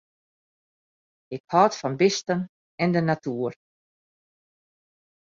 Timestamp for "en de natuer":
2.83-3.53